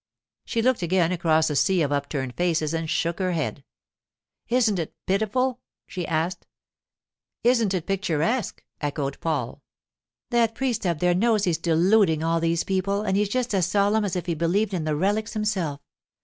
She 0.45 0.63
looked 0.63 0.81
again 0.81 1.11
across 1.11 1.47
the 1.47 1.55
sea 1.55 1.83
of 1.83 1.91
upturned 1.91 2.33
faces 2.35 2.73
and 2.73 2.89
shook 2.89 3.19
her 3.19 3.33
head. 3.33 3.63
'Isn't 4.47 4.79
it 4.79 4.95
pitiful?' 5.05 5.59
she 5.85 6.07
asked. 6.07 6.47
'Isn't 7.43 7.75
it 7.75 7.85
picturesque?' 7.85 8.63
echoed 8.81 9.19
Paul. 9.19 9.61
'That 10.31 10.55
priest 10.55 10.87
up 10.87 10.97
there 11.01 11.13
knows 11.13 11.43
he's 11.43 11.59
deluding 11.59 12.23
all 12.23 12.39
these 12.39 12.63
people, 12.63 13.03
and 13.03 13.15
he's 13.15 13.29
just 13.29 13.53
as 13.53 13.67
solemn 13.67 14.03
as 14.03 14.15
if 14.15 14.25
he 14.25 14.33
believed 14.33 14.73
in 14.73 14.85
the 14.85 14.95
relics 14.95 15.33
himself. 15.33 15.79